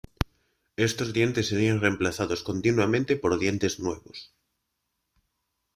Estos 0.87 1.13
dientes 1.13 1.45
serían 1.49 1.79
reemplazados 1.79 2.41
continuamente 2.41 3.17
por 3.17 3.37
dientes 3.37 3.79
nuevos. 3.79 4.33